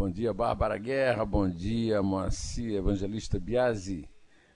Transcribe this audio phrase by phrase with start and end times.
[0.00, 1.26] Bom dia, Bárbara Guerra.
[1.26, 4.08] Bom dia, Moacir Evangelista Biasi.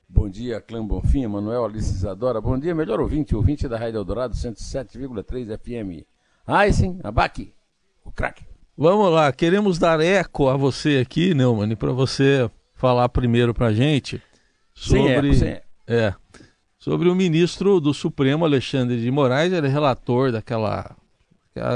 [0.09, 2.41] Bom dia, Clã Bonfim, Manuel Alice Isadora.
[2.41, 6.07] Bom dia, melhor ouvinte, ouvinte da Rádio Eldorado 107,3 FM.
[6.47, 7.52] Aysen, Abac,
[8.02, 8.43] o craque.
[8.75, 13.74] Vamos lá, queremos dar eco a você aqui, Neumann, para você falar primeiro para a
[13.74, 14.23] gente
[14.73, 15.61] sobre, sem eco, sem.
[15.87, 16.15] É,
[16.79, 20.97] sobre o ministro do Supremo, Alexandre de Moraes, ele é relator daquela,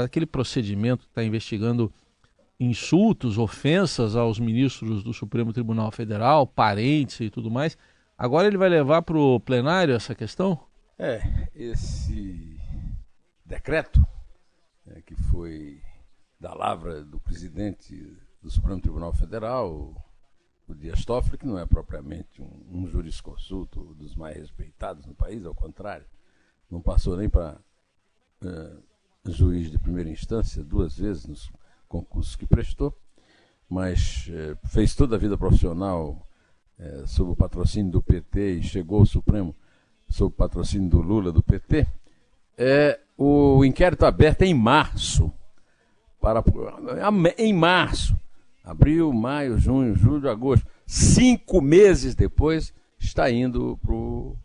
[0.03, 1.93] aquele procedimento que está investigando
[2.59, 7.77] insultos, ofensas aos ministros do Supremo Tribunal Federal, parentes e tudo mais.
[8.17, 10.59] Agora ele vai levar para o plenário essa questão?
[10.97, 11.21] É,
[11.55, 12.59] esse
[13.45, 14.05] decreto
[14.85, 15.81] é, que foi
[16.39, 17.95] da lavra do presidente
[18.41, 19.95] do Supremo Tribunal Federal,
[20.67, 25.45] o Dias Toffoli, que não é propriamente um, um jurisconsulto dos mais respeitados no país,
[25.45, 26.05] ao contrário,
[26.69, 27.59] não passou nem para
[28.43, 28.83] uh,
[29.25, 31.51] juiz de primeira instância duas vezes nos
[31.89, 32.97] concursos que prestou,
[33.69, 36.25] mas uh, fez toda a vida profissional
[36.79, 39.53] uh, sob o patrocínio do PT e chegou ao Supremo
[40.07, 41.85] sob o patrocínio do Lula, do PT.
[42.57, 45.31] É, o inquérito aberto é em março,
[46.21, 46.41] para,
[47.37, 48.15] em março
[48.69, 50.67] Abril, maio, junho, julho, agosto.
[50.85, 54.37] Cinco meses depois, está indo para o.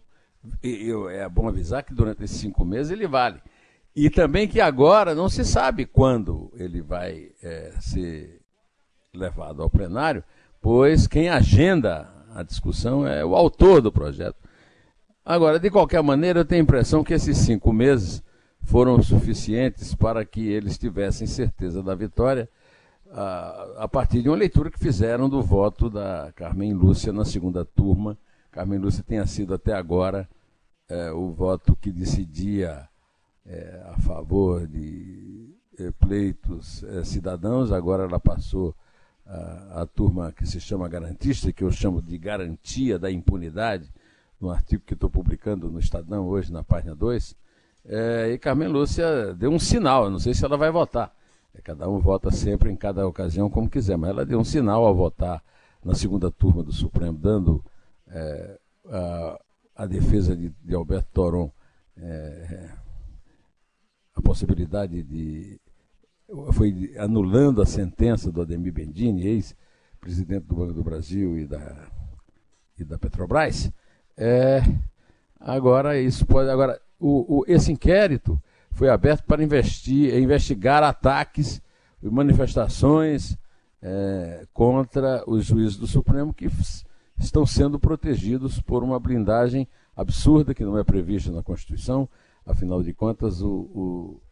[1.10, 3.38] É bom avisar que durante esses cinco meses ele vale.
[3.94, 8.40] E também que agora não se sabe quando ele vai é, ser
[9.14, 10.24] levado ao plenário,
[10.60, 14.36] pois quem agenda a discussão é o autor do projeto.
[15.24, 18.22] Agora, de qualquer maneira, eu tenho a impressão que esses cinco meses
[18.64, 22.48] foram suficientes para que eles tivessem certeza da vitória
[23.12, 27.64] a, a partir de uma leitura que fizeram do voto da Carmen Lúcia na segunda
[27.64, 28.18] turma.
[28.50, 30.28] Carmen Lúcia tenha sido até agora
[30.88, 32.88] é, o voto que decidia
[33.46, 38.74] é, a favor de é, pleitos é, cidadãos, agora ela passou
[39.26, 43.90] a, a, turma que se chama garantista, que eu chamo de garantia da impunidade,
[44.40, 47.36] no artigo que estou publicando no Estadão hoje, na página 2.
[47.86, 51.14] É, e Carmen Lúcia deu um sinal, não sei se ela vai votar
[51.54, 54.84] é, cada um vota sempre em cada ocasião como quiser, mas ela deu um sinal
[54.84, 55.42] ao votar
[55.84, 57.64] na segunda turma do Supremo, dando
[58.08, 59.40] é, a,
[59.76, 61.50] a, defesa de, de Alberto Toron
[61.96, 62.70] é,
[64.14, 65.60] a possibilidade de.
[66.52, 71.88] Foi anulando a sentença do Ademir Bendini, ex-presidente do Banco do Brasil e da,
[72.78, 73.70] e da Petrobras.
[74.16, 74.62] É,
[75.38, 76.48] agora, isso pode.
[76.48, 81.60] Agora, o, o, esse inquérito foi aberto para investir, investigar ataques
[82.02, 83.36] e manifestações
[83.82, 86.48] é, contra os juízes do Supremo que
[87.18, 92.08] estão sendo protegidos por uma blindagem absurda que não é prevista na Constituição.
[92.46, 94.22] Afinal de contas, o, o,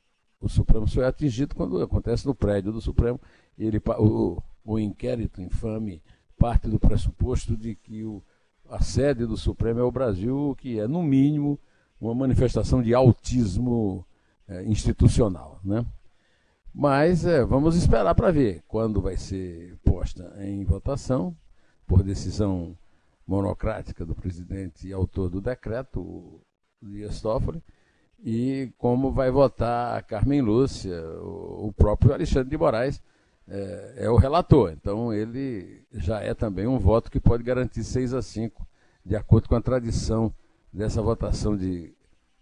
[0.41, 3.21] o Supremo só é atingido quando acontece no prédio do Supremo.
[3.59, 6.03] Ele, o, o inquérito infame
[6.39, 8.23] parte do pressuposto de que o,
[8.69, 11.59] a sede do Supremo é o Brasil, que é, no mínimo,
[12.01, 14.05] uma manifestação de autismo
[14.49, 15.61] é, institucional.
[15.65, 15.87] Né?
[16.75, 21.37] Mas é, vamos esperar para ver quando vai ser posta em votação,
[21.87, 22.77] por decisão
[23.27, 26.41] monocrática do presidente e autor do decreto,
[26.81, 27.63] Dias Toffoli,
[28.23, 33.03] e como vai votar a Carmen Lúcia, o, próprio Alexandre de Moraes
[33.49, 34.71] é, é, o relator.
[34.71, 38.65] Então ele já é também um voto que pode garantir 6 a 5,
[39.05, 40.33] de acordo com a tradição
[40.73, 41.93] dessa votação de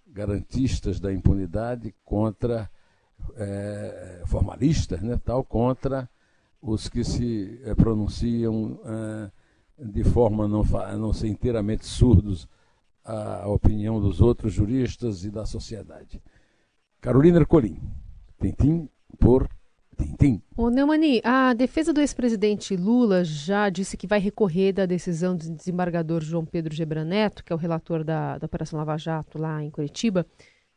[0.07, 2.69] garantistas da impunidade contra
[3.37, 6.09] é, formalistas, né, tal, contra
[6.60, 9.31] os que se é, pronunciam é,
[9.78, 12.47] de forma não, a não ser inteiramente surdos
[13.05, 16.23] à opinião dos outros juristas e da sociedade.
[17.01, 17.81] Carolina Ercolim,
[18.41, 18.89] Tintim
[19.19, 19.49] por
[19.97, 20.43] Tintim.
[20.57, 25.51] Ô Neumani, a defesa do ex-presidente Lula já disse que vai recorrer da decisão do
[25.51, 29.63] desembargador João Pedro Gebran Neto, que é o relator da, da Operação Lava Jato lá
[29.63, 30.27] em Curitiba,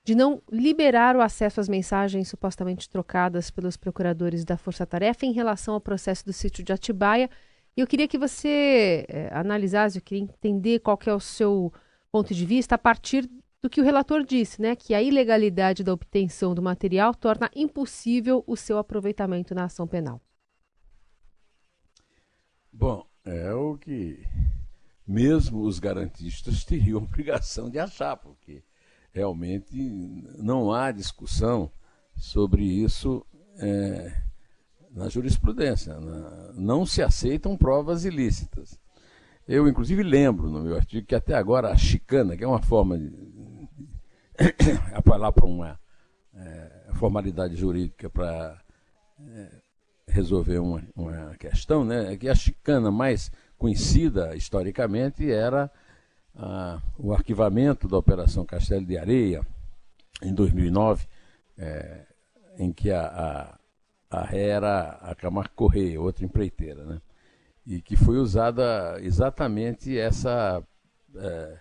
[0.05, 5.31] de não liberar o acesso às mensagens supostamente trocadas pelos procuradores da Força Tarefa em
[5.31, 7.29] relação ao processo do sítio de Atibaia.
[7.75, 11.71] Eu queria que você é, analisasse, eu queria entender qual que é o seu
[12.13, 13.27] ponto de vista a partir
[13.59, 18.43] do que o relator disse, né, que a ilegalidade da obtenção do material torna impossível
[18.45, 20.21] o seu aproveitamento na ação penal.
[22.71, 24.23] Bom, é o que
[25.07, 28.63] mesmo os garantistas teriam obrigação de achar, porque
[29.11, 29.75] realmente
[30.37, 31.71] não há discussão
[32.15, 33.25] sobre isso
[33.57, 34.15] é,
[34.91, 35.99] na jurisprudência.
[35.99, 38.77] Na, não se aceitam provas ilícitas.
[39.47, 42.97] Eu, inclusive, lembro no meu artigo que até agora a chicana, que é uma forma
[42.97, 43.11] de,
[44.93, 45.79] apelar para uma
[46.33, 48.57] é, formalidade jurídica para
[49.19, 49.49] é,
[50.07, 55.69] resolver uma, uma, questão, né, é que a chicana mais conhecida historicamente era
[56.97, 59.45] o arquivamento da Operação Castelo de Areia,
[60.21, 61.05] em 2009,
[61.57, 62.05] é,
[62.57, 63.57] em que a,
[64.09, 67.01] a, a ré era a Camargo Correia, outra empreiteira, né?
[67.65, 70.61] E que foi usada exatamente essa.
[71.15, 71.57] É,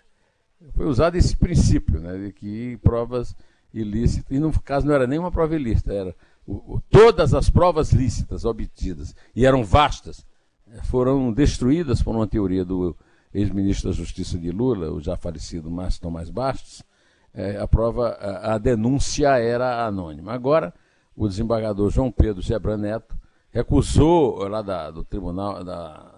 [0.75, 3.35] foi usado esse princípio, né, de que provas
[3.73, 6.15] ilícitas, e no caso não era nem uma prova ilícita, era
[6.45, 10.25] o, o, todas as provas lícitas obtidas, e eram vastas,
[10.71, 12.95] é, foram destruídas por uma teoria do
[13.33, 16.83] ex-ministro da Justiça de Lula, o já falecido Márcio Tomás Bastos,
[17.33, 20.33] é, a prova, a, a, denúncia era anônima.
[20.33, 20.73] Agora,
[21.15, 23.17] o desembargador João Pedro Zebra Neto
[23.53, 26.11] recusou lá da, do tribunal, da,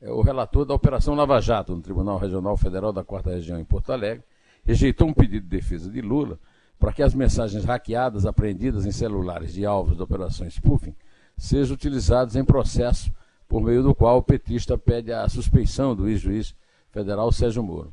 [0.00, 3.64] é, o relator da Operação Lava Jato, no Tribunal Regional Federal da Quarta Região em
[3.64, 4.24] Porto Alegre,
[4.64, 6.38] rejeitou um pedido de defesa de Lula
[6.78, 10.94] para que as mensagens hackeadas apreendidas em celulares de alvos da Operação Spoofing
[11.36, 13.10] sejam utilizadas em processo
[13.48, 16.54] por meio do qual o petista pede a suspeição do ex-juiz
[16.90, 17.92] federal Sérgio Moro.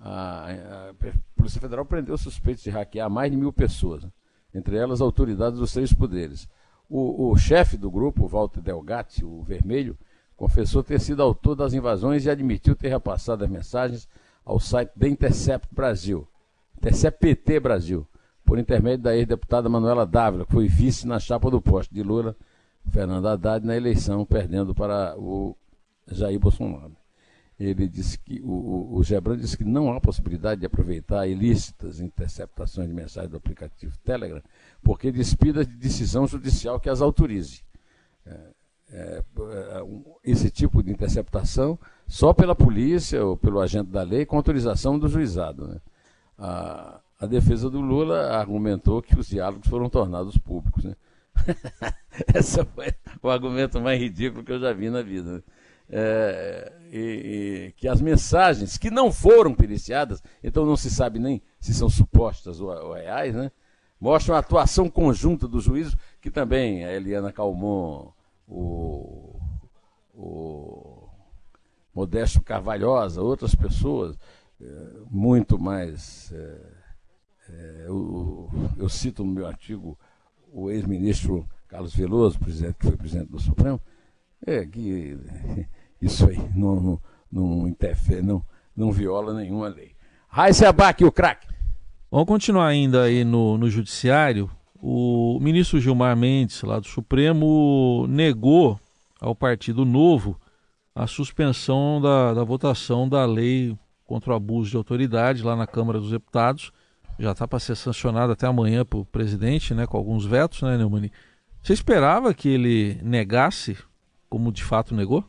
[0.00, 0.94] A, a,
[1.36, 4.10] Polícia Federal prendeu suspeitos de hackear mais de mil pessoas, né?
[4.54, 6.48] entre elas autoridades dos três poderes.
[6.88, 9.96] O, o chefe do grupo, Walter Delgatti, o Vermelho,
[10.36, 14.08] confessou ter sido autor das invasões e admitiu ter repassado as mensagens
[14.44, 16.26] ao site da Intercept Brasil,
[16.78, 18.06] Intercept PT Brasil,
[18.44, 22.34] por intermédio da ex-deputada Manuela Dávila, que foi vice na chapa do poste de Lula
[22.90, 25.54] Fernando Haddad na eleição, perdendo para o
[26.06, 26.97] Jair Bolsonaro.
[27.58, 32.86] Ele disse que o, o Gebran disse que não há possibilidade de aproveitar ilícitas interceptações
[32.86, 34.40] de mensagens do aplicativo Telegram,
[34.80, 37.64] porque despida de decisão judicial que as autorize.
[38.24, 38.58] É,
[38.90, 39.82] é, é
[40.22, 41.76] esse tipo de interceptação
[42.06, 45.66] só pela polícia ou pelo agente da lei com autorização do juizado.
[45.66, 45.80] Né?
[46.38, 50.84] A, a defesa do Lula argumentou que os diálogos foram tornados públicos.
[50.84, 50.94] Né?
[52.34, 55.32] Esse foi o argumento mais ridículo que eu já vi na vida.
[55.32, 55.42] Né?
[55.90, 61.40] É, e, e, que as mensagens que não foram periciadas, então não se sabe nem
[61.58, 63.50] se são supostas ou, ou reais, né?
[64.00, 68.12] mostram a atuação conjunta do juízo, que também a Eliana Calmon,
[68.46, 69.40] o,
[70.14, 71.08] o
[71.94, 74.16] Modesto Carvalhosa, outras pessoas,
[74.60, 74.64] é,
[75.10, 76.32] muito mais.
[76.32, 76.78] É,
[77.50, 79.98] é, eu, eu cito no meu artigo
[80.52, 83.80] o ex-ministro Carlos Veloso, presidente, que foi presidente do Supremo,
[84.46, 85.18] é que
[86.00, 87.00] isso aí não, não,
[87.30, 88.44] não interfere, não,
[88.76, 89.92] não viola nenhuma lei.
[90.28, 91.46] Raíssa Abac, o craque.
[92.10, 94.50] Vamos continuar ainda aí no, no judiciário.
[94.80, 98.78] O ministro Gilmar Mendes, lá do Supremo, negou
[99.20, 100.40] ao Partido Novo
[100.94, 105.98] a suspensão da, da votação da lei contra o abuso de autoridade lá na Câmara
[105.98, 106.72] dos Deputados
[107.18, 110.76] já está para ser sancionado até amanhã para o presidente, né, com alguns vetos, né,
[110.78, 111.12] Neumani?
[111.62, 113.76] Você esperava que ele negasse,
[114.28, 115.24] como de fato negou?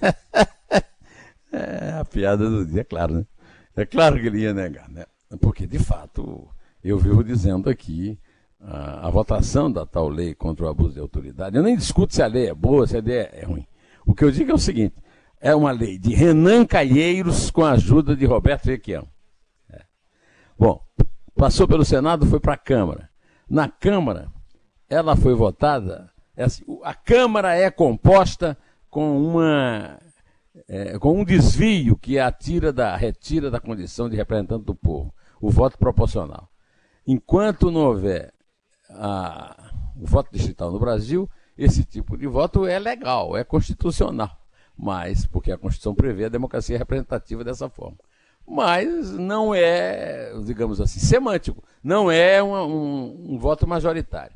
[1.52, 3.26] é a piada do dia, é claro, né?
[3.76, 5.04] É claro que ele ia negar, né?
[5.40, 6.48] Porque, de fato,
[6.82, 8.18] eu vivo dizendo aqui
[8.60, 11.56] a, a votação da tal lei contra o abuso de autoridade.
[11.56, 13.66] Eu nem discuto se a lei é boa, se a lei é, é ruim.
[14.04, 14.96] O que eu digo é o seguinte:
[15.40, 19.08] é uma lei de Renan Calheiros com a ajuda de Roberto Requião.
[20.58, 20.78] Bom,
[21.34, 23.08] passou pelo Senado, foi para a Câmara.
[23.48, 24.30] Na Câmara,
[24.90, 26.10] ela foi votada.
[26.36, 28.58] É assim, a Câmara é composta
[28.90, 29.98] com uma
[30.68, 32.34] é, com um desvio que a
[32.74, 36.50] da retira da condição de representante do povo, o voto proporcional.
[37.06, 38.32] Enquanto não houver
[38.90, 44.36] a, o voto distrital no Brasil, esse tipo de voto é legal, é constitucional,
[44.76, 47.98] mas porque a Constituição prevê a democracia representativa dessa forma
[48.50, 51.62] mas não é, digamos assim, semântico.
[51.82, 54.34] Não é um, um, voto majoritário.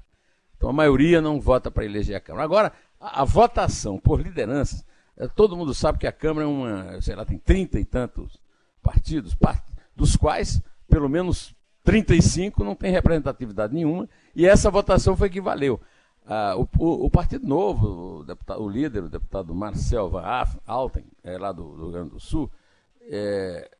[0.56, 2.44] Então a maioria não vota para eleger a Câmara.
[2.44, 2.72] Agora,
[3.12, 4.84] a, votação por lideranças,
[5.16, 8.40] é, todo mundo sabe que a Câmara é uma, sei lá, tem trinta e tantos
[8.82, 9.62] partidos, part,
[9.94, 15.80] dos quais pelo menos 35 não tem representatividade nenhuma, e essa votação foi que valeu.
[16.26, 20.22] Ah, o, o, Partido Novo, o, deputado, o líder, o deputado Marcel Van
[20.66, 22.50] Alten, é, lá do, do Rio Grande do Sul,
[23.02, 23.70] é,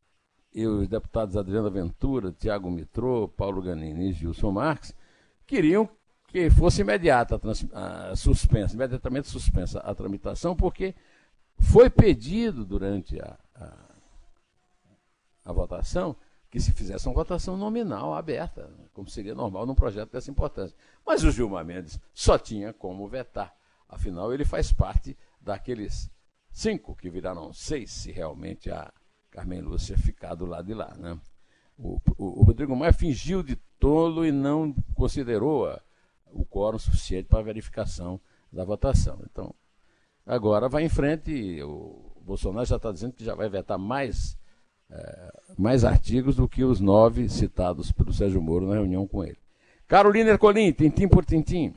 [0.55, 4.95] e os deputados Adriana Ventura, Tiago Mitrô, Paulo Ganini e Gilson Marques,
[5.47, 5.89] queriam
[6.35, 7.41] que fosse imediata
[7.73, 10.93] a, suspensa, imediatamente suspensa a tramitação, porque
[11.61, 13.95] foi pedido durante a, a,
[15.45, 16.17] a votação
[16.51, 20.77] que se fizesse uma votação nominal aberta, como seria normal num projeto dessa importância.
[21.07, 23.55] Mas o Gilmar Mendes só tinha como vetar.
[23.89, 26.11] Afinal, ele faz parte daqueles
[26.51, 28.93] cinco que viraram seis, se realmente a
[29.31, 30.93] Carmen Lúcia ficar do lado de lá.
[30.99, 31.17] Né?
[31.79, 35.81] O, o, o Rodrigo Maia fingiu de tolo e não considerou a,
[36.35, 38.21] o quórum suficiente para a verificação
[38.53, 39.21] da votação.
[39.31, 39.55] Então,
[40.27, 41.63] agora vai em frente.
[41.63, 44.37] O Bolsonaro já está dizendo que já vai vetar mais
[44.91, 49.39] é, mais artigos do que os nove citados pelo Sérgio Moro na reunião com ele.
[49.87, 51.75] Carolina Ercolim, tintim por tintim.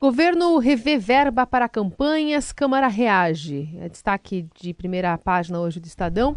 [0.00, 3.76] Governo revê verba para campanhas, Câmara reage.
[3.80, 6.36] É destaque de primeira página hoje do Estadão.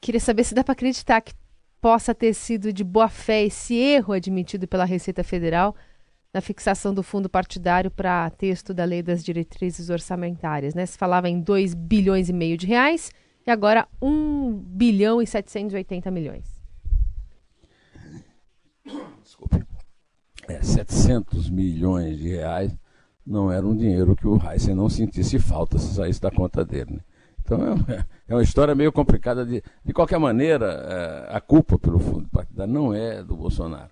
[0.00, 1.34] Queria saber se dá para acreditar que
[1.80, 5.76] possa ter sido de boa fé esse erro admitido pela Receita Federal
[6.32, 10.74] na fixação do fundo partidário para texto da Lei das Diretrizes Orçamentárias.
[10.74, 10.86] Né?
[10.86, 13.12] Se falava em 2 bilhões e meio de reais,
[13.46, 16.62] e agora 1 bilhão e 780 milhões.
[19.22, 19.64] Desculpe.
[20.48, 22.74] É, 700 milhões de reais
[23.26, 26.94] não era um dinheiro que o Heisen não sentisse falta se saísse da conta dele.
[26.94, 27.00] Né?
[27.42, 27.58] Então
[27.88, 29.44] é, é uma história meio complicada.
[29.44, 33.90] De, de qualquer maneira, é, a culpa pelo fundo partidário não é do Bolsonaro,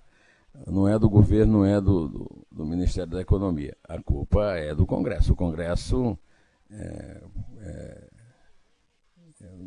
[0.66, 3.76] não é do governo, não é do, do, do Ministério da Economia.
[3.88, 5.32] A culpa é do Congresso.
[5.32, 6.18] O Congresso
[6.70, 7.22] é,
[7.60, 8.10] é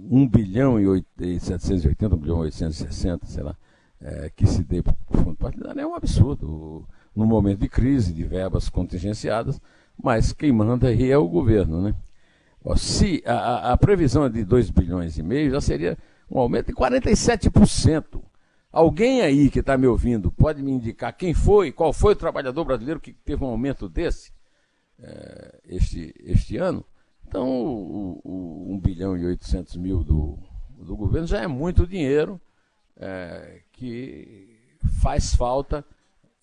[0.09, 3.55] 1 bilhão e 780, 1 bilhão e 860, sei lá,
[3.99, 6.87] é, que se dê para o fundo partidário é um absurdo.
[7.15, 9.61] No momento de crise, de verbas contingenciadas,
[10.01, 11.95] mas quem manda aí é o governo, né?
[12.77, 15.97] Se a, a previsão é de 2 bilhões e meio, já seria
[16.29, 18.21] um aumento de 47%.
[18.73, 22.65] Alguém aí que está me ouvindo pode me indicar quem foi, qual foi o trabalhador
[22.65, 24.33] brasileiro que teve um aumento desse
[24.97, 26.83] é, este, este ano?
[27.27, 30.39] Então, o, o 1 bilhão e 800 mil do,
[30.75, 32.41] do governo já é muito dinheiro
[32.97, 34.57] é, que
[35.03, 35.85] faz falta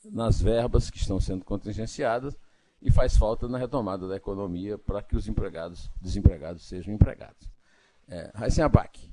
[0.05, 2.39] nas verbas que estão sendo contingenciadas
[2.81, 7.51] e faz falta na retomada da economia para que os empregados, desempregados sejam empregados.
[8.07, 9.13] É, Raíssen Abac,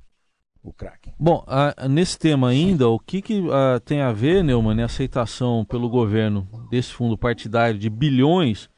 [0.62, 0.74] o.
[1.18, 1.44] Bom,
[1.88, 3.42] nesse tema ainda, o que, que
[3.84, 8.68] tem a ver, Neumann, a aceitação pelo governo desse fundo partidário de bilhões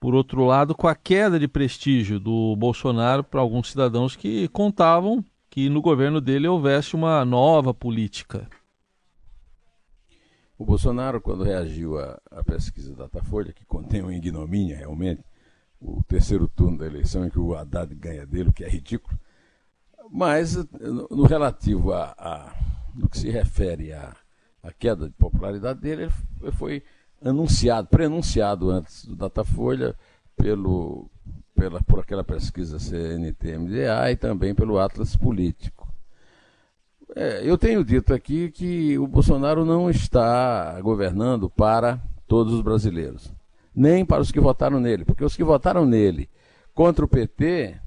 [0.00, 5.24] por outro lado, com a queda de prestígio do Bolsonaro para alguns cidadãos que contavam
[5.50, 8.48] que no governo dele houvesse uma nova política.
[10.56, 15.22] O Bolsonaro, quando reagiu à, à pesquisa Datafolha, que contém uma ignomínia realmente,
[15.80, 19.18] o terceiro turno da eleição em que o Haddad ganha dele, o que é ridículo,
[20.10, 22.54] mas no, no relativo a, a,
[22.94, 24.14] no que se refere à,
[24.62, 26.10] à queda de popularidade dele,
[26.42, 26.82] ele foi
[27.22, 29.94] anunciado, prenunciado antes do Datafolha
[30.36, 31.10] pelo,
[31.54, 35.88] pela, por aquela pesquisa CNT-MDA e também pelo Atlas Político.
[37.16, 43.32] É, eu tenho dito aqui que o Bolsonaro não está governando para todos os brasileiros,
[43.74, 46.28] nem para os que votaram nele, porque os que votaram nele
[46.74, 47.80] contra o PT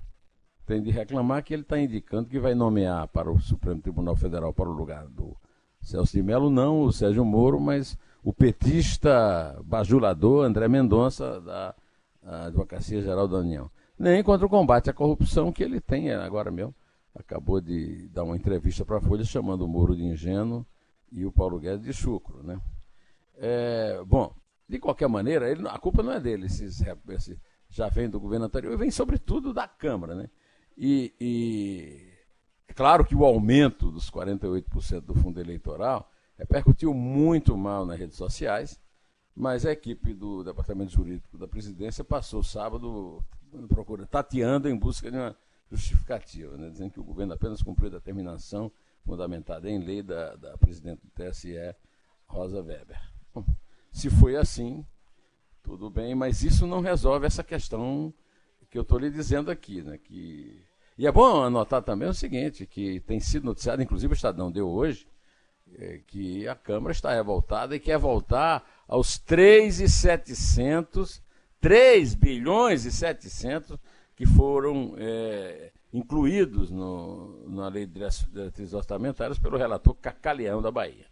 [0.66, 4.54] têm de reclamar que ele está indicando que vai nomear para o Supremo Tribunal Federal
[4.54, 5.36] para o lugar do
[5.82, 11.76] Celso de Mello, não o Sérgio Moro, mas o petista bajulador André Mendonça, da
[12.24, 13.70] Advocacia Geral da União.
[13.98, 16.74] Nem contra o combate à corrupção que ele tem agora mesmo.
[17.14, 20.66] Acabou de dar uma entrevista para a Folha chamando o Moro de ingênuo
[21.12, 22.42] e o Paulo Guedes de chucro.
[22.42, 22.60] Né?
[23.36, 24.34] É, bom,
[24.68, 27.38] de qualquer maneira, ele, a culpa não é dele, esses, esse,
[27.70, 30.16] já vem do governo anterior, vem sobretudo da Câmara.
[30.16, 30.30] Né?
[30.84, 32.12] E, e
[32.68, 38.18] é claro que o aumento dos 48% do fundo eleitoral repercutiu muito mal nas redes
[38.18, 38.82] sociais,
[39.36, 43.24] mas a equipe do Departamento Jurídico da Presidência passou sábado
[43.70, 45.38] procura, tateando em busca de uma
[45.70, 48.72] justificativa, né, dizendo que o governo apenas cumpriu a determinação
[49.06, 51.76] fundamentada em lei da, da presidente do TSE,
[52.26, 53.00] Rosa Weber.
[53.32, 53.46] Bom,
[53.92, 54.84] se foi assim,
[55.62, 58.12] tudo bem, mas isso não resolve essa questão
[58.68, 59.84] que eu estou lhe dizendo aqui.
[59.84, 60.71] Né, que...
[61.02, 64.70] E é bom anotar também o seguinte, que tem sido noticiado, inclusive o Estadão deu
[64.70, 65.08] hoje,
[65.74, 71.20] é, que a Câmara está revoltada e quer voltar aos 3,700,
[71.60, 73.80] 3 bilhões e 700
[74.16, 78.00] que foram é, incluídos no, na Lei de
[78.32, 81.08] Diretrizes Orçamentárias pelo relator Cacaleão da Bahia.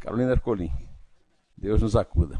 [0.00, 0.70] Carolina Ercolim,
[1.56, 2.38] Deus nos acuda.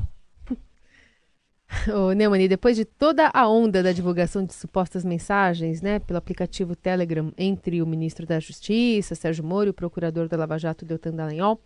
[1.92, 6.76] Ô, Neumani, depois de toda a onda da divulgação de supostas mensagens, né, pelo aplicativo
[6.76, 11.12] Telegram entre o ministro da Justiça, Sérgio Moro, e o procurador da Lava Jato, Deltan
[11.12, 11.60] Dallagnol,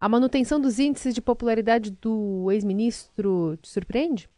[0.00, 4.30] A manutenção dos índices de popularidade do ex-ministro te surpreende?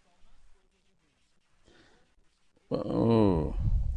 [2.70, 3.52] O,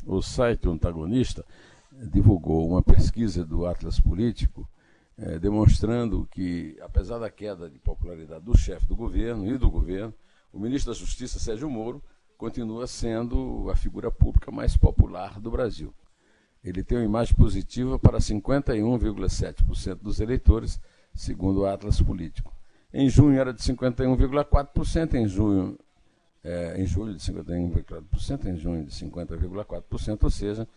[0.06, 1.46] o site Antagonista
[1.92, 4.68] divulgou uma pesquisa do Atlas Político
[5.18, 10.14] é, demonstrando que, apesar da queda de popularidade do chefe do governo e do governo,
[10.54, 12.02] o ministro da Justiça, Sérgio Moro,
[12.38, 15.92] continua sendo a figura pública mais popular do Brasil.
[16.64, 20.80] Ele tem uma imagem positiva para 51,7% dos eleitores,
[21.14, 22.54] segundo o Atlas Político.
[22.94, 25.78] Em junho era de 51,4%, em junho,
[26.44, 30.68] é, em julho de 51,4%, em junho de 50,4%, ou seja,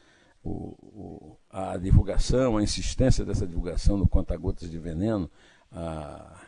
[0.42, 5.30] o, o, a divulgação, a insistência dessa divulgação no conta-gotas de veneno,
[5.70, 6.40] a,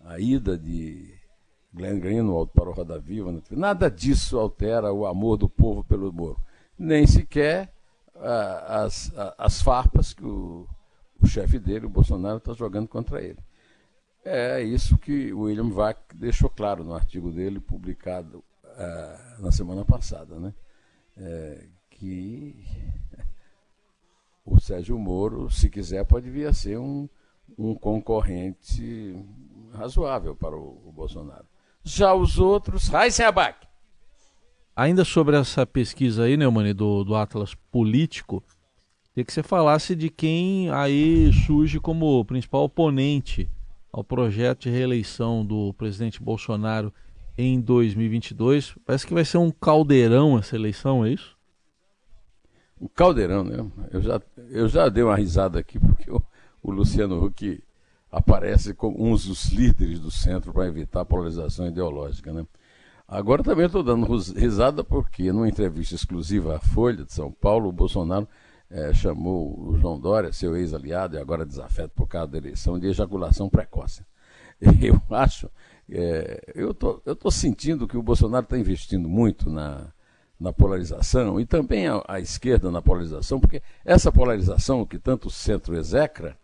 [0.00, 1.19] a ida de
[1.72, 6.38] Glenn Greenwald para o Roda Viva, nada disso altera o amor do povo pelo Moro.
[6.78, 7.72] Nem sequer
[8.66, 10.66] as, as farpas que o,
[11.20, 13.38] o chefe dele, o Bolsonaro, está jogando contra ele.
[14.24, 19.84] É isso que o William Vac deixou claro no artigo dele, publicado uh, na semana
[19.84, 20.52] passada, né?
[21.16, 22.54] É, que
[24.44, 27.08] o Sérgio Moro, se quiser, pode vir a ser um,
[27.56, 29.16] um concorrente
[29.72, 31.49] razoável para o, o Bolsonaro.
[31.82, 33.32] Já os outros, Raíssa
[34.76, 38.42] Ainda sobre essa pesquisa aí, Neumani, do, do Atlas Político,
[39.12, 43.50] queria que você falasse de quem aí surge como principal oponente
[43.92, 46.92] ao projeto de reeleição do presidente Bolsonaro
[47.36, 48.74] em 2022.
[48.86, 51.36] Parece que vai ser um caldeirão essa eleição, é isso?
[52.80, 53.70] Um caldeirão, né?
[53.90, 54.20] Eu já,
[54.50, 56.22] eu já dei uma risada aqui, porque o,
[56.62, 57.62] o Luciano Huck
[58.10, 62.46] aparece como um dos líderes do centro para evitar a polarização ideológica, né?
[63.06, 67.72] Agora também estou dando risada porque, numa entrevista exclusiva à Folha de São Paulo, o
[67.72, 68.28] Bolsonaro
[68.70, 72.86] é, chamou o João Dória, seu ex-aliado e agora desafeto por causa da eleição, de
[72.86, 74.04] ejaculação precoce.
[74.80, 75.50] Eu acho,
[75.90, 79.88] é, eu tô, estou sentindo que o Bolsonaro está investindo muito na,
[80.38, 85.30] na polarização e também a, a, esquerda na polarização, porque essa polarização que tanto o
[85.30, 86.36] centro execra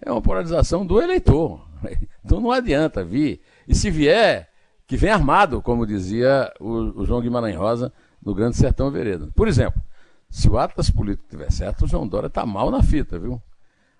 [0.00, 1.64] é uma polarização do eleitor.
[2.24, 3.42] Então não adianta vir.
[3.68, 4.48] E se vier,
[4.86, 7.92] que vem armado, como dizia o, o João Guimarães Rosa
[8.24, 9.28] no Grande Sertão Veredas.
[9.34, 9.78] Por exemplo,
[10.30, 13.42] se o Atlas político tiver certo, o João Dória está mal na fita, viu?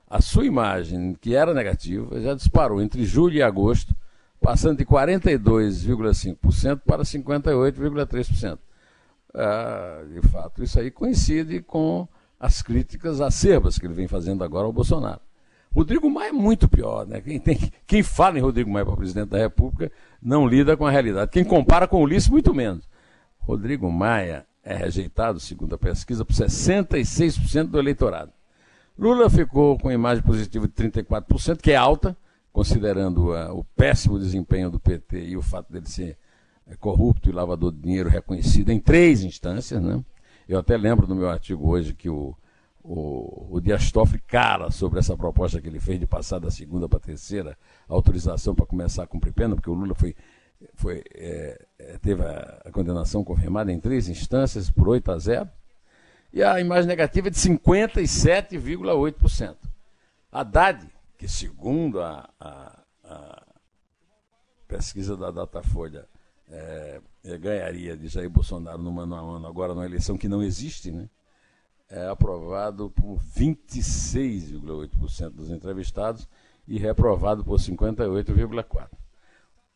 [0.09, 3.95] A sua imagem, que era negativa, já disparou entre julho e agosto,
[4.41, 8.59] passando de 42,5% para 58,3%.
[9.35, 12.07] Ah, de fato, isso aí coincide com
[12.39, 15.21] as críticas acerbas que ele vem fazendo agora ao Bolsonaro.
[15.75, 17.21] Rodrigo Maia é muito pior, né?
[17.21, 19.91] Quem, tem, quem fala em Rodrigo Maia para presidente da República
[20.23, 21.33] não lida com a realidade.
[21.33, 22.89] Quem compara com o Ulisses, muito menos.
[23.41, 28.33] Rodrigo Maia é rejeitado, segundo a pesquisa, por 66% do eleitorado.
[28.97, 32.17] Lula ficou com imagem positiva de 34%, que é alta,
[32.53, 36.17] considerando uh, o péssimo desempenho do PT e o fato dele ser
[36.69, 39.83] uh, corrupto e lavador de dinheiro reconhecido em três instâncias.
[39.83, 40.01] Né?
[40.49, 42.37] Eu até lembro no meu artigo hoje que o,
[42.85, 46.87] o, o Dias Toffoli cala sobre essa proposta que ele fez de passar da segunda
[46.87, 47.57] para a terceira
[47.89, 50.15] autorização para começar a cumprir pena, porque o Lula foi
[50.75, 55.51] foi, é, é, teve a, a, condenação confirmada em três instâncias por 8 a 0.
[56.33, 59.57] E a imagem negativa é de 57,8%.
[60.33, 63.43] Haddad, que segundo a, a, a
[64.67, 66.09] pesquisa da Datafolha,
[66.49, 70.43] é, é, ganharia de Jair Bolsonaro no mano a mano, agora numa eleição que não
[70.43, 71.09] existe, né?
[71.91, 76.29] É aprovado por 26,8% dos entrevistados
[76.67, 78.89] e reprovado por 58,4%.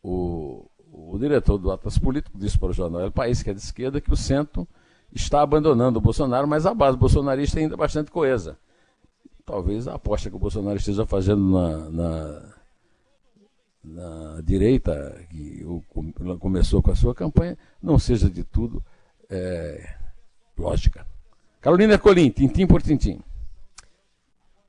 [0.02, 3.60] O, o diretor do Atlas Político disse para o jornal El País, que é de
[3.60, 4.66] esquerda, que o centro
[5.12, 8.58] está abandonando o Bolsonaro, mas a base bolsonarista é ainda bastante coesa.
[9.44, 12.54] Talvez a aposta que o Bolsonaro esteja fazendo na, na,
[13.82, 15.64] na direita, que
[16.38, 18.84] começou com a sua campanha, não seja de tudo
[19.30, 19.94] é,
[20.56, 21.06] lógica.
[21.60, 23.20] Carolina Colim, tintim por tintim.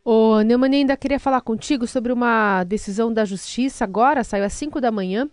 [0.04, 4.82] O Neumann ainda queria falar contigo sobre uma decisão da Justiça agora, saiu às 5
[4.82, 5.30] da manhã,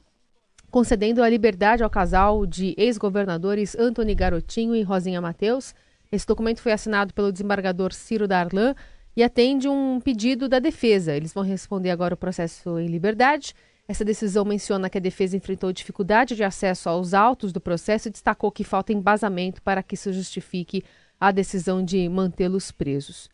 [0.71, 5.75] concedendo a liberdade ao casal de ex-governadores Antony Garotinho e Rosinha Mateus.
[6.13, 8.75] Esse documento foi assinado pelo desembargador Ciro Darlan
[9.17, 11.17] e atende um pedido da defesa.
[11.17, 13.55] Eles vão responder agora o processo em liberdade.
[13.89, 18.11] Essa decisão menciona que a defesa enfrentou dificuldade de acesso aos autos do processo e
[18.11, 20.85] destacou que falta embasamento para que se justifique
[21.21, 23.29] a decisão de mantê-los presos.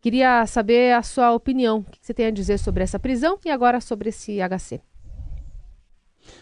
[0.00, 3.50] Queria saber a sua opinião, o que você tem a dizer sobre essa prisão e
[3.50, 4.80] agora sobre esse HC.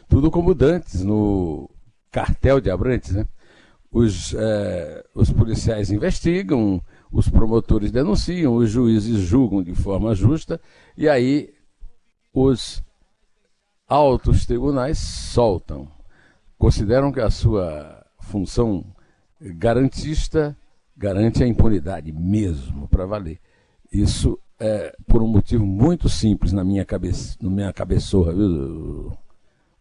[0.09, 1.71] Tudo como dantes no
[2.11, 3.27] cartel de Abrantes, né?
[3.91, 10.61] Os, é, os policiais investigam, os promotores denunciam, os juízes julgam de forma justa,
[10.97, 11.55] e aí
[12.33, 12.83] os
[13.87, 15.89] altos tribunais soltam.
[16.59, 18.85] Consideram que a sua função
[19.41, 20.57] garantista
[20.97, 23.39] garante a impunidade mesmo, para valer.
[23.93, 28.47] Isso é por um motivo muito simples na minha cabeça, na minha cabeçorra, viu,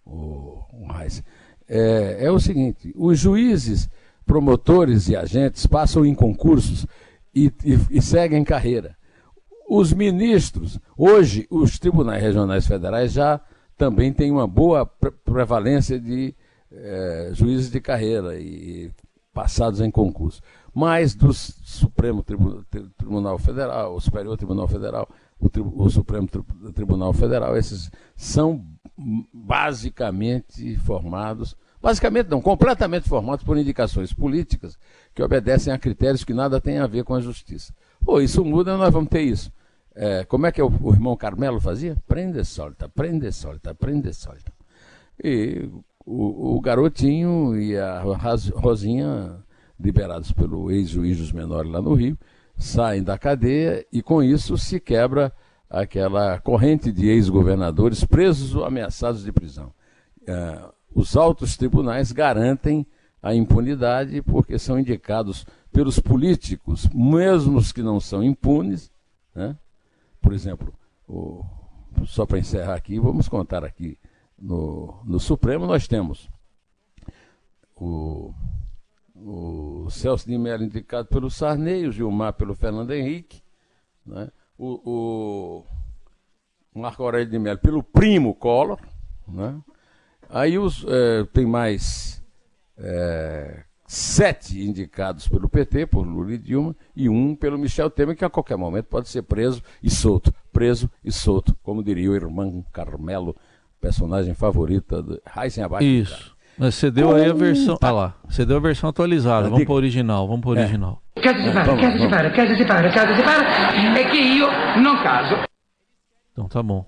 [0.05, 0.87] o, o, o
[1.67, 3.89] é, é o seguinte: os juízes,
[4.25, 6.85] promotores e agentes passam em concursos
[7.33, 8.95] e, e, e seguem carreira.
[9.69, 13.39] Os ministros, hoje, os tribunais regionais federais já
[13.77, 16.35] também têm uma boa prevalência de
[16.71, 18.91] é, juízes de carreira e
[19.33, 20.41] passados em concurso.
[20.73, 26.27] Mas do Supremo Tribunal Federal, o Superior Tribunal Federal, o, o Supremo
[26.73, 28.65] Tribunal Federal, esses são
[29.33, 34.77] basicamente formados, basicamente não, completamente formados por indicações políticas
[35.13, 37.73] que obedecem a critérios que nada têm a ver com a justiça.
[38.03, 39.51] Pô, isso muda, nós vamos ter isso.
[39.95, 41.95] É, como é que o, o, irmão Carmelo fazia?
[42.07, 44.51] Prende, solta, prende, solta, prende, solta.
[45.23, 45.69] E
[46.05, 48.01] o, o garotinho e a
[48.55, 49.37] Rosinha,
[49.79, 52.17] liberados pelo ex-juiz dos menores lá no Rio,
[52.57, 55.33] saem da cadeia e com isso se quebra
[55.69, 59.73] aquela corrente de ex-governadores presos ou ameaçados de prisão.
[60.21, 62.85] Uh, os altos tribunais garantem
[63.21, 68.91] a impunidade porque são indicados pelos políticos, mesmo os que não são impunes.
[69.33, 69.57] Né?
[70.21, 70.71] Por exemplo,
[71.07, 71.43] o,
[72.05, 73.97] só para encerrar aqui, vamos contar aqui
[74.43, 76.29] no, no Supremo, nós temos
[77.75, 78.33] o,
[79.15, 83.41] o Celso de Mello indicado pelo Sarney, o Gilmar pelo Fernando Henrique,
[84.05, 84.29] né?
[84.57, 85.63] o,
[86.75, 88.79] o Marco Aurélio de Mello pelo primo Collor,
[89.25, 89.61] né?
[90.29, 92.21] aí os, é, tem mais
[92.77, 98.25] é, sete indicados pelo PT, por Lula e Dilma, e um pelo Michel Temer, que
[98.25, 100.33] a qualquer momento pode ser preso e solto.
[100.51, 103.35] Preso e solto, como diria o irmão Carmelo,
[103.83, 105.85] personagem favorita de Heisen Abaixo.
[105.85, 106.33] Isso.
[106.57, 107.77] Mas você deu aí a versão.
[107.81, 109.49] Ah lá, você deu a versão atualizada.
[109.49, 111.01] Vamos para original, vamos para original.
[111.15, 111.21] É.
[111.21, 114.47] Si para, caso si para, caso si para, caso si para, é que eu
[114.81, 115.35] não caso.
[116.31, 116.85] Então tá bom.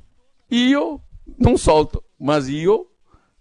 [0.49, 1.01] Eu
[1.37, 2.87] não solto, mas eu,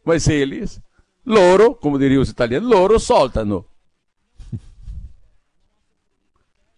[0.04, 0.82] mas eles,
[1.24, 3.64] loro, como diriam os italianos, loro soltano.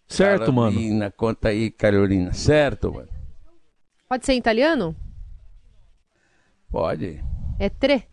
[0.07, 0.77] certo, Carolina, mano.
[0.77, 2.33] Carolina, conta aí, Carolina.
[2.35, 3.09] Certo, mano.
[4.09, 4.95] Pode ser em italiano?
[6.71, 7.23] Pode.
[7.59, 8.05] É tre?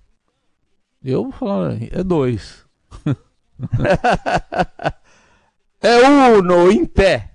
[1.03, 2.65] Eu vou falar, é dois.
[5.81, 7.32] é uno em pé.